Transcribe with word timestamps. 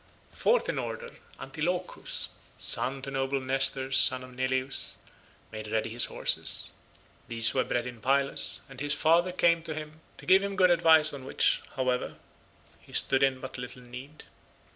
Fourth 0.31 0.67
in 0.67 0.79
order 0.79 1.11
Antilochus, 1.39 2.29
son 2.57 3.03
to 3.03 3.11
noble 3.11 3.39
Nestor 3.39 3.91
son 3.91 4.23
of 4.23 4.33
Neleus, 4.33 4.95
made 5.51 5.67
ready 5.67 5.91
his 5.91 6.05
horses. 6.05 6.71
These 7.27 7.53
were 7.53 7.63
bred 7.63 7.85
in 7.85 8.01
Pylos, 8.01 8.61
and 8.67 8.81
his 8.81 8.95
father 8.95 9.31
came 9.31 9.59
up 9.59 9.65
to 9.65 9.75
him 9.75 9.99
to 10.17 10.25
give 10.25 10.41
him 10.41 10.55
good 10.55 10.71
advice 10.71 11.13
of 11.13 11.21
which, 11.21 11.61
however, 11.75 12.15
he 12.79 12.93
stood 12.93 13.21
in 13.21 13.39
but 13.39 13.59
little 13.59 13.83
need. 13.83 14.23